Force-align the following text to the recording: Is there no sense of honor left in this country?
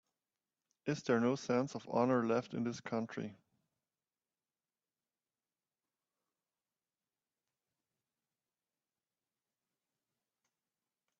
Is 0.87 1.03
there 1.03 1.19
no 1.19 1.35
sense 1.35 1.75
of 1.75 1.87
honor 1.87 2.25
left 2.25 2.55
in 2.55 2.63
this 2.63 2.81
country? 2.81 3.37